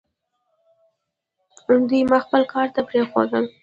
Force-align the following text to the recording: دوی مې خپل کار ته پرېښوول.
دوی 1.89 2.01
مې 2.09 2.19
خپل 2.25 2.41
کار 2.53 2.67
ته 2.75 2.81
پرېښوول. 2.89 3.43